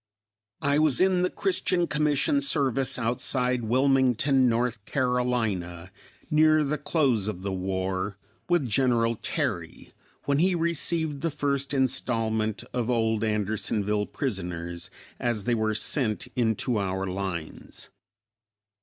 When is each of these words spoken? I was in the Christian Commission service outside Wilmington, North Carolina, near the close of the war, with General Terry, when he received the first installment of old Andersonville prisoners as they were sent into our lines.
I 0.63 0.79
was 0.79 0.99
in 0.99 1.21
the 1.21 1.29
Christian 1.29 1.85
Commission 1.85 2.41
service 2.41 2.97
outside 2.97 3.65
Wilmington, 3.65 4.49
North 4.49 4.83
Carolina, 4.87 5.91
near 6.31 6.63
the 6.63 6.79
close 6.79 7.27
of 7.27 7.43
the 7.43 7.53
war, 7.53 8.17
with 8.49 8.67
General 8.67 9.15
Terry, 9.17 9.93
when 10.23 10.39
he 10.39 10.55
received 10.55 11.21
the 11.21 11.29
first 11.29 11.71
installment 11.71 12.63
of 12.73 12.89
old 12.89 13.23
Andersonville 13.23 14.07
prisoners 14.07 14.89
as 15.19 15.43
they 15.43 15.53
were 15.53 15.75
sent 15.75 16.27
into 16.35 16.79
our 16.79 17.05
lines. 17.05 17.89